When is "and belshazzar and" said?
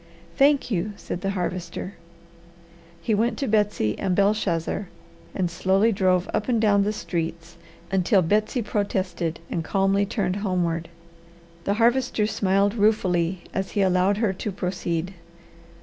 3.99-5.51